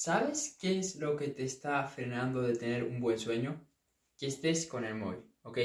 [0.00, 3.66] ¿Sabes qué es lo que te está frenando de tener un buen sueño?
[4.16, 5.58] Que estés con el móvil, ¿ok?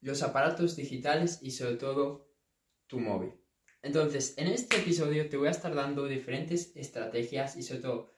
[0.00, 2.26] Los aparatos digitales y sobre todo
[2.86, 3.34] tu móvil.
[3.82, 8.14] Entonces, en este episodio te voy a estar dando diferentes estrategias y sobre todo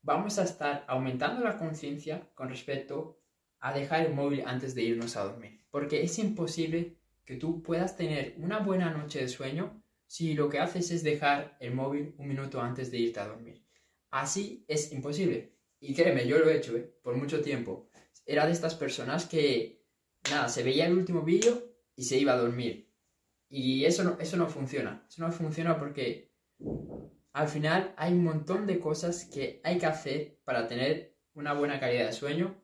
[0.00, 3.20] vamos a estar aumentando la conciencia con respecto
[3.60, 5.66] a dejar el móvil antes de irnos a dormir.
[5.70, 6.96] Porque es imposible
[7.26, 11.58] que tú puedas tener una buena noche de sueño si lo que haces es dejar
[11.60, 13.67] el móvil un minuto antes de irte a dormir.
[14.10, 15.58] Así es imposible.
[15.80, 16.92] Y créeme, yo lo he hecho ¿eh?
[17.02, 17.88] por mucho tiempo.
[18.26, 19.84] Era de estas personas que,
[20.30, 22.92] nada, se veía el último vídeo y se iba a dormir.
[23.48, 25.06] Y eso no, eso no funciona.
[25.08, 26.32] Eso no funciona porque
[27.32, 31.78] al final hay un montón de cosas que hay que hacer para tener una buena
[31.78, 32.62] calidad de sueño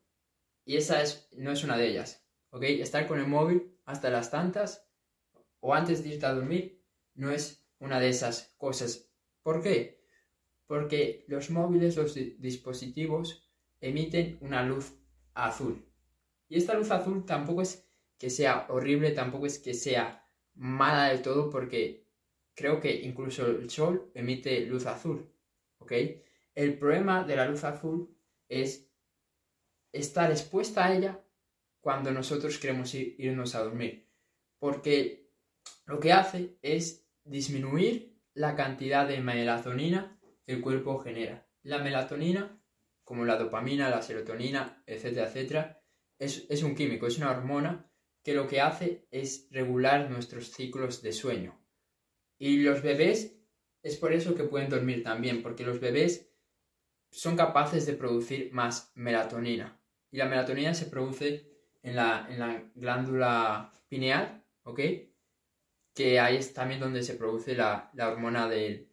[0.64, 2.26] y esa es, no es una de ellas.
[2.50, 2.64] ¿Ok?
[2.64, 4.88] Estar con el móvil hasta las tantas
[5.60, 6.84] o antes de irte a dormir
[7.14, 9.10] no es una de esas cosas.
[9.42, 10.03] ¿Por qué?
[10.66, 13.48] Porque los móviles, los dispositivos
[13.80, 14.94] emiten una luz
[15.34, 15.84] azul.
[16.48, 17.86] Y esta luz azul tampoco es
[18.18, 22.08] que sea horrible, tampoco es que sea mala del todo, porque
[22.54, 25.30] creo que incluso el sol emite luz azul.
[25.78, 25.92] ¿Ok?
[26.54, 28.16] El problema de la luz azul
[28.48, 28.88] es
[29.92, 31.24] estar expuesta a ella
[31.80, 34.08] cuando nosotros queremos irnos a dormir.
[34.58, 35.30] Porque
[35.86, 41.46] lo que hace es disminuir la cantidad de melatonina el cuerpo genera.
[41.62, 42.60] La melatonina,
[43.02, 45.82] como la dopamina, la serotonina, etcétera, etcétera,
[46.18, 47.90] es, es un químico, es una hormona
[48.22, 51.60] que lo que hace es regular nuestros ciclos de sueño.
[52.38, 53.36] Y los bebés
[53.82, 56.30] es por eso que pueden dormir también, porque los bebés
[57.10, 59.80] son capaces de producir más melatonina.
[60.10, 64.80] Y la melatonina se produce en la, en la glándula pineal, ¿ok?
[65.94, 68.88] Que ahí es también donde se produce la, hormona del,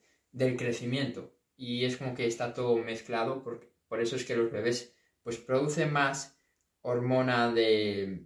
[0.58, 1.34] crecimiento.
[1.62, 5.38] Y es como que está todo mezclado, por, por eso es que los bebés pues
[5.38, 6.36] producen más
[6.82, 8.26] hormona de,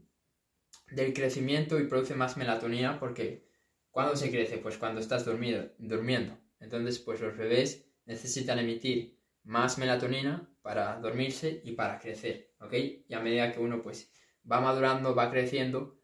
[0.90, 3.46] del crecimiento y producen más melatonina porque
[3.92, 4.58] cuando se crece?
[4.58, 6.38] Pues cuando estás dormido, durmiendo.
[6.62, 12.74] Entonces, pues los bebés necesitan emitir más melatonina para dormirse y para crecer, ¿ok?
[13.10, 14.14] Y a medida que uno pues
[14.50, 16.00] va madurando, va creciendo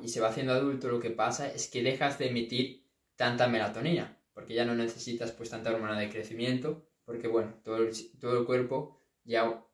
[0.00, 4.17] y se va haciendo adulto, lo que pasa es que dejas de emitir tanta melatonina,
[4.38, 7.90] porque ya no necesitas pues tanta hormona de crecimiento, porque bueno, todo el,
[8.20, 9.66] todo el cuerpo ya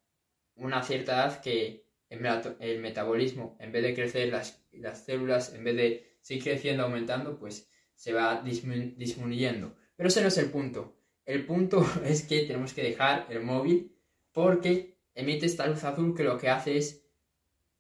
[0.55, 5.77] una cierta edad que el, metabolismo, en vez de crecer las, las, células, en vez
[5.77, 9.77] de seguir creciendo, aumentando, pues se va disminuyendo.
[9.97, 10.97] Pero ese no es el punto.
[11.27, 13.95] El punto es que tenemos que dejar el móvil
[14.33, 17.05] porque emite esta luz azul que lo que hace es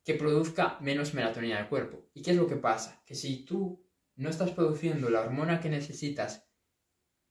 [0.04, 2.10] que produzca menos melatonina el cuerpo.
[2.12, 3.02] ¿Y qué es lo que pasa?
[3.06, 3.82] Que si tú
[4.16, 6.46] no estás produciendo la hormona que necesitas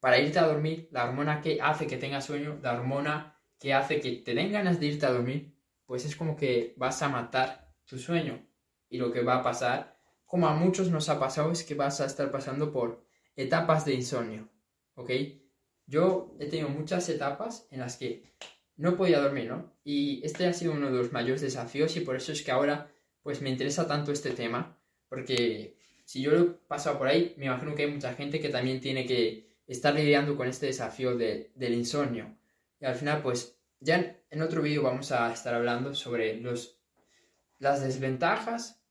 [0.04, 4.02] para irte a dormir, la hormona que hace que tengas sueño, la hormona que hace
[4.02, 5.56] que te den ganas de irte a dormir,
[5.86, 8.46] pues es como que vas a matar tu sueño.
[8.90, 12.02] Y lo que va a pasar, como a muchos nos ha pasado, es que vas
[12.02, 13.06] a estar pasando por
[13.38, 14.50] etapas de insomnio.
[14.96, 15.10] ¿Ok?
[15.86, 18.36] Yo he tenido muchas etapas en las que
[18.76, 19.72] no podía dormir, ¿no?
[19.86, 22.92] Y este ha sido uno de los mayores desafíos y por eso es que ahora
[23.22, 24.78] pues me interesa tanto este tema,
[25.08, 28.50] porque si yo lo he pasado por ahí, me imagino que hay mucha gente que
[28.50, 32.38] también tiene que estar lidiando con este desafío del insomnio.
[32.80, 36.80] Y al final pues ya en otro vídeo vamos a estar hablando sobre los,
[37.60, 38.82] las desventajas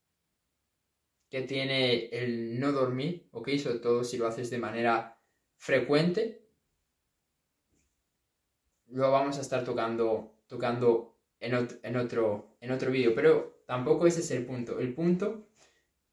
[1.29, 3.51] que tiene el no dormir, ¿ok?
[3.57, 5.19] Sobre todo si lo haces de manera
[5.57, 6.43] frecuente
[8.93, 14.31] lo vamos a estar tocando, tocando en, otro, en otro, vídeo, pero tampoco ese es
[14.31, 14.79] el punto.
[14.79, 15.49] El punto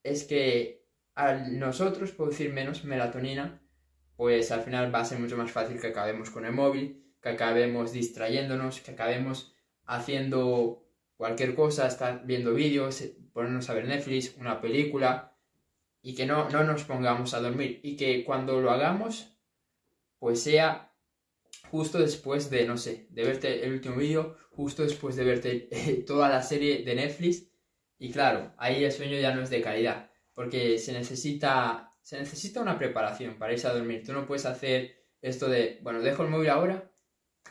[0.02, 3.62] es que al nosotros producir menos melatonina,
[4.20, 7.30] pues al final va a ser mucho más fácil que acabemos con el móvil, que
[7.30, 10.86] acabemos distrayéndonos, que acabemos haciendo
[11.16, 15.38] cualquier cosa, estar viendo vídeos, ponernos a ver Netflix, una película,
[16.02, 17.80] y que no, no nos pongamos a dormir.
[17.82, 19.38] Y que cuando lo hagamos,
[20.18, 20.94] pues sea
[21.72, 26.04] justo después de, no sé, de verte el último vídeo, justo después de verte eh,
[26.06, 27.48] toda la serie de Netflix.
[27.98, 32.60] Y claro, ahí el sueño ya no es de calidad, porque se necesita, se necesita
[32.60, 34.02] una preparación para irse a dormir.
[34.04, 36.92] Tú no puedes hacer esto de, bueno, dejo el móvil ahora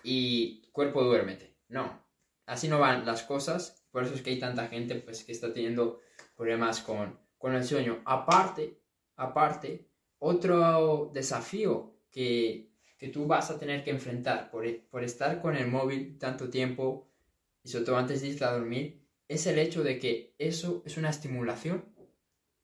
[0.03, 1.57] y cuerpo duérmete.
[1.69, 2.05] No,
[2.45, 3.87] así no van las cosas.
[3.93, 6.01] Por eso es que hay tanta gente pues, que está teniendo
[6.37, 8.03] problemas con, con el sueño.
[8.05, 8.83] Aparte,
[9.15, 9.87] aparte,
[10.19, 15.69] otro desafío que que tú vas a tener que enfrentar por, por estar con el
[15.69, 17.09] móvil tanto tiempo
[17.63, 20.97] y sobre todo antes de irte a dormir, es el hecho de que eso es
[20.97, 21.85] una estimulación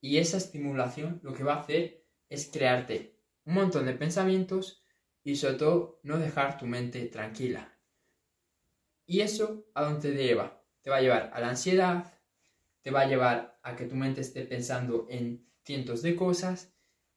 [0.05, 4.85] y esa estimulación lo que va a hacer es crearte un montón de pensamientos
[5.23, 7.75] y sobre todo no dejar tu mente tranquila.
[9.07, 10.63] ¿Y eso a dónde te lleva?
[10.83, 12.13] Te va a llevar a la ansiedad,
[12.83, 16.75] te va a llevar a que tu mente esté pensando en cientos de cosas,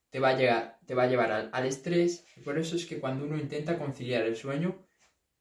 [0.08, 2.24] te va a, llegar, te va a llevar al, estrés.
[2.38, 4.82] Y por eso es que cuando uno intenta conciliar el sueño,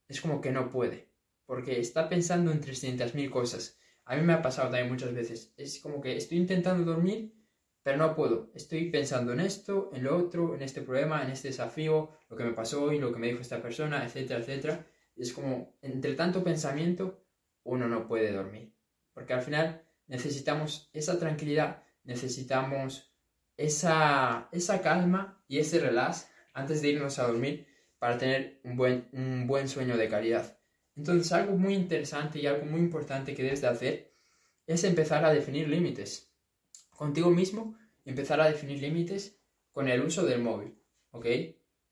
[0.10, 1.14] es como que no puede,
[1.46, 3.80] porque está pensando en 300.000 cosas.
[4.04, 5.54] A mí me ha pasado también muchas veces.
[5.56, 7.37] Es como que estoy intentando dormir,
[7.88, 8.52] pero no puedo.
[8.54, 12.44] Estoy pensando en esto, en lo otro, en este problema, en este desafío, lo que
[12.44, 14.86] me pasó hoy, lo que me dijo esta persona, etcétera, etcétera.
[15.16, 17.24] es como, entre tanto pensamiento,
[17.64, 18.74] uno no puede dormir.
[19.14, 23.10] Porque al final necesitamos esa tranquilidad, necesitamos
[23.56, 27.68] esa, esa calma y ese relax antes de irnos a dormir
[28.00, 30.60] para tener un buen, un buen sueño de calidad.
[30.98, 34.14] Entonces, algo muy interesante y algo muy importante que debes de hacer
[34.66, 36.27] es empezar a definir límites.
[36.98, 39.40] Contigo mismo, empezar a definir límites
[39.72, 41.28] con el uso del móvil, ¿ok?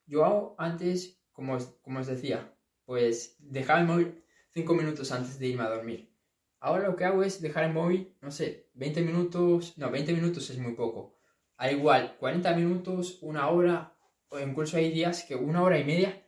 [0.08, 4.24] Yo hago antes, como, como os decía, pues dejar el móvil
[4.56, 6.12] 5 minutos antes de irme a dormir.
[6.60, 10.50] Ahora lo que hago es dejar el móvil, no sé, 20 minutos, no, 20 minutos
[10.50, 11.20] es muy poco.
[11.58, 13.96] Al igual, 40 minutos, una hora,
[14.30, 16.28] o incluso hay días que una hora y media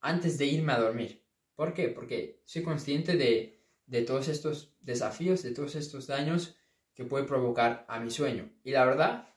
[0.00, 1.24] antes de irme a dormir.
[1.54, 1.90] ¿Por qué?
[1.90, 6.56] Porque soy consciente de, de todos estos desafíos, de todos estos daños
[6.96, 8.50] que puede provocar a mi sueño.
[8.64, 9.28] Y la verdad,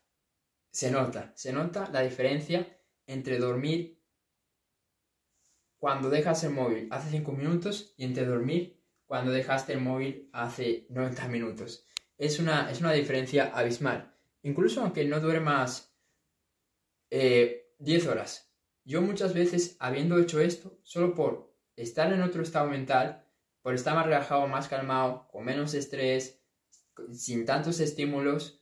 [0.72, 4.02] se nota, se nota la diferencia entre dormir
[5.78, 10.88] cuando dejas el móvil hace 5 minutos y entre dormir cuando dejaste el móvil hace
[10.90, 11.86] 90 minutos.
[12.18, 14.16] Es una, es una diferencia abismal.
[14.42, 15.96] Incluso aunque no duermas
[17.10, 18.54] eh, 10 horas.
[18.86, 23.26] Yo muchas veces, habiendo hecho esto, solo por estar en otro estado mental,
[23.62, 26.39] por estar más relajado, más calmado, con menos estrés,
[27.12, 28.62] sin tantos estímulos,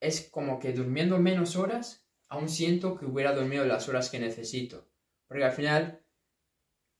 [0.00, 4.88] es como que durmiendo menos horas, aún siento que hubiera dormido las horas que necesito.
[5.26, 6.04] Porque al final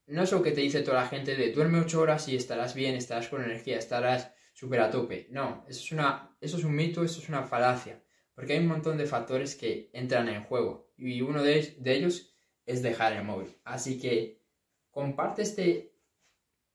[0.06, 2.74] no es lo que te dice toda la gente de duerme 8 horas y estarás
[2.74, 5.26] bien, estarás con energía, estarás súper a tope.
[5.30, 8.02] No, eso es, una, eso es un mito, eso es una falacia,
[8.34, 12.34] porque hay un montón de factores que entran en juego y uno de, de ellos
[12.64, 13.56] es dejar el móvil.
[13.64, 14.42] Así que
[14.90, 15.94] comparte este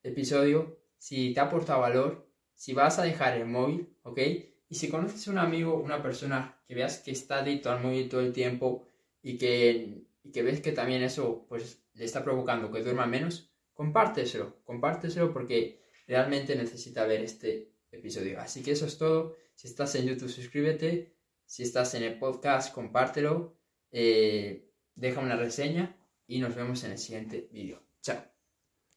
[0.04, 2.31] episodio si te ha aportado valor,
[2.62, 4.20] si vas a dejar el móvil, ¿ok?
[4.70, 8.08] Y si conoces a un amigo, una persona que veas que está adicto al móvil
[8.08, 8.88] todo el tiempo
[9.24, 13.52] y que, y que ves que también eso pues le está provocando que duerma menos,
[13.74, 18.40] compárteselo, compárteselo porque realmente necesita ver este episodio.
[18.40, 19.36] Así que eso es todo.
[19.56, 21.16] Si estás en YouTube, suscríbete.
[21.48, 23.58] Si estás en el podcast, compártelo.
[23.90, 25.98] Eh, deja una reseña
[26.28, 27.82] y nos vemos en el siguiente vídeo.
[28.04, 28.31] Chao.